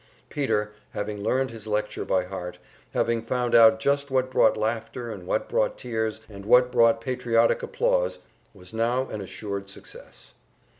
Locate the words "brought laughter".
4.31-5.11